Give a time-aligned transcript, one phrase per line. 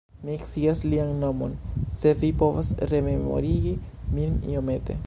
[0.27, 1.53] Mi scias lian nomon!
[1.99, 3.77] Se vi povas rememorigi
[4.17, 4.99] min iomete!